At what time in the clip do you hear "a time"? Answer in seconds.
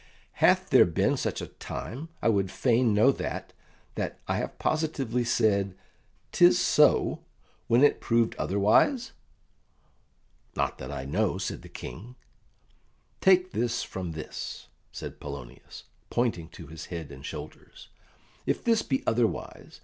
1.41-2.09